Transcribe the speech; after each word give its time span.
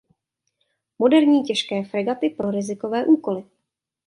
Moderní 0.99 1.43
těžké 1.43 1.83
fregaty 1.83 2.29
pro 2.29 2.51
rizikové 2.51 3.05
úkoly. 3.05 3.43